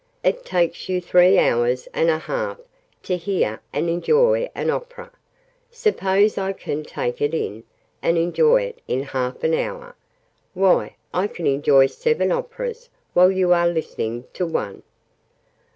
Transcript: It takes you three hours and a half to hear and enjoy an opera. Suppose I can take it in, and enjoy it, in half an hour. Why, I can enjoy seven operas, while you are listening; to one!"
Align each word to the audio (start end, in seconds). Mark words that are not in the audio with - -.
It 0.23 0.43
takes 0.43 0.89
you 0.89 0.99
three 0.99 1.37
hours 1.37 1.87
and 1.93 2.09
a 2.09 2.17
half 2.17 2.57
to 3.03 3.15
hear 3.17 3.61
and 3.71 3.87
enjoy 3.87 4.49
an 4.55 4.71
opera. 4.71 5.11
Suppose 5.69 6.39
I 6.39 6.53
can 6.53 6.81
take 6.83 7.21
it 7.21 7.35
in, 7.35 7.65
and 8.01 8.17
enjoy 8.17 8.63
it, 8.63 8.81
in 8.87 9.03
half 9.03 9.43
an 9.43 9.53
hour. 9.53 9.95
Why, 10.55 10.95
I 11.13 11.27
can 11.27 11.45
enjoy 11.45 11.85
seven 11.85 12.31
operas, 12.31 12.89
while 13.13 13.31
you 13.31 13.53
are 13.53 13.67
listening; 13.67 14.23
to 14.33 14.47
one!" 14.47 14.81